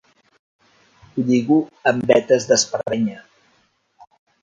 [1.17, 1.59] Ho lligo
[1.93, 3.25] amb vetes d'espardenya.